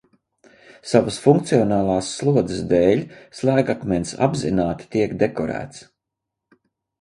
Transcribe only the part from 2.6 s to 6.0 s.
dēļ slēgakmens apzināti tiek dekorēts.